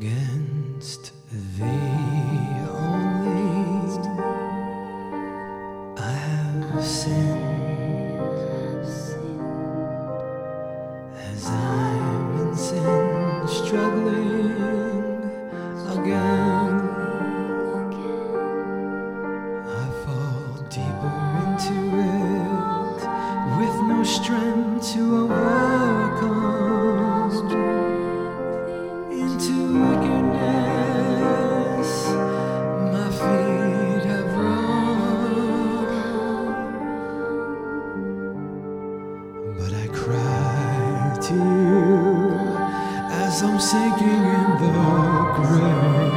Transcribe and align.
against 0.00 1.12
thee 1.58 1.64
only 2.70 3.98
I 5.98 6.12
have 6.70 6.84
sinned. 6.84 8.18
As 11.16 11.46
I'm 11.46 12.38
in 12.42 12.56
sin 12.56 13.48
struggling 13.48 14.52
again. 15.96 16.74
I 19.66 19.86
fall 20.04 20.50
deeper 20.70 21.16
into 21.42 21.78
it 22.06 23.00
with 23.58 23.76
no 23.88 24.04
strength. 24.04 24.47
sinking 43.70 44.08
in 44.08 44.48
the 44.62 44.72
grave. 45.36 46.07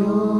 Senhor. 0.00 0.39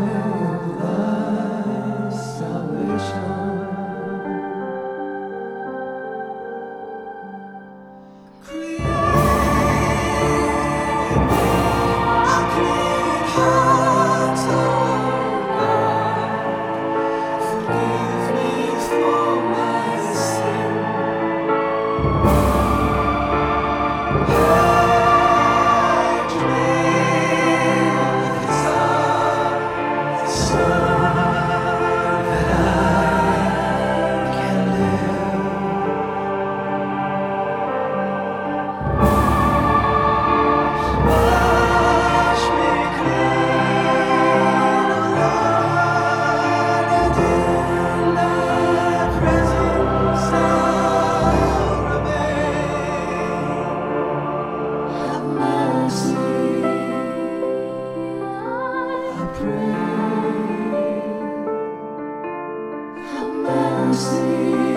nascer. 63.61 64.70